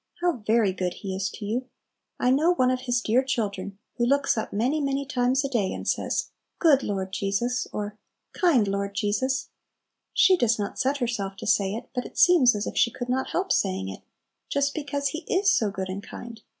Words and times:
How 0.21 0.37
very 0.37 0.73
good 0.73 0.95
He 0.95 1.15
is 1.15 1.29
to 1.29 1.45
you! 1.45 1.67
I 2.19 2.31
know 2.31 2.55
one 2.55 2.71
of 2.71 2.81
His 2.87 3.01
dear 3.01 3.21
children 3.23 3.77
who 3.97 4.03
looks 4.07 4.35
up 4.35 4.51
many, 4.51 4.81
many 4.81 5.05
times 5.05 5.45
a 5.45 5.47
day, 5.47 5.71
and 5.71 5.87
says, 5.87 6.31
"Good 6.57 6.81
Lord 6.81 7.13
Jesus!" 7.13 7.67
or 7.71 7.99
"Kind 8.33 8.67
Lord 8.67 8.95
Jesus!" 8.95 9.49
She 10.11 10.35
does 10.37 10.57
not 10.57 10.79
set 10.79 10.97
herself 10.97 11.35
to 11.35 11.45
say 11.45 11.75
it, 11.75 11.87
but 11.93 12.07
it 12.07 12.17
seems 12.17 12.55
as 12.55 12.65
if 12.65 12.75
she 12.75 12.89
could 12.89 13.09
not 13.09 13.29
help 13.29 13.51
saying 13.51 13.89
it, 13.89 14.01
just 14.49 14.73
because 14.73 15.09
He 15.09 15.19
is 15.31 15.51
so 15.51 15.69
good 15.69 15.87
and 15.87 16.01
kind. 16.01 16.41